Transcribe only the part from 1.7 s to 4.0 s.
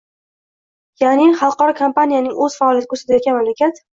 kompaniyaning o’zi faoliyat ko’rsatayotgan mamlakat.